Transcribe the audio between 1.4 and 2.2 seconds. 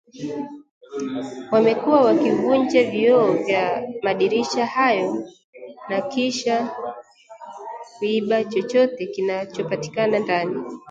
Wamekuwa